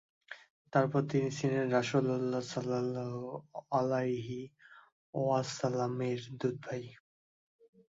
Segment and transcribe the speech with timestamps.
[0.73, 3.21] তারপর তিনি ছিলেন রাসূলুল্লাহ সাল্লাল্লাহু
[3.71, 4.41] আলাইহি
[5.13, 6.83] ওয়াসাল্লামের দুধভাই।